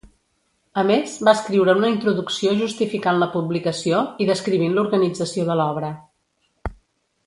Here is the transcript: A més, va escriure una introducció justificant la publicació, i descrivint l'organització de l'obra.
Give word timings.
A 0.81 0.83
més, 0.91 1.17
va 1.27 1.33
escriure 1.39 1.75
una 1.81 1.91
introducció 1.91 2.55
justificant 2.63 3.21
la 3.25 3.29
publicació, 3.37 4.03
i 4.27 4.31
descrivint 4.33 4.77
l'organització 4.81 5.51
de 5.53 5.63
l'obra. 5.63 5.97